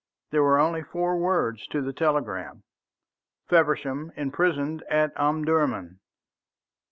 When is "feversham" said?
3.47-4.11